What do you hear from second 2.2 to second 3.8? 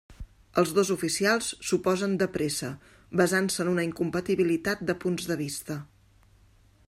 de pressa basant-se en